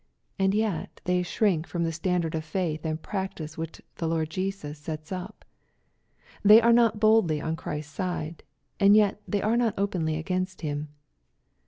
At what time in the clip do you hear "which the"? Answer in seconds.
3.55-4.07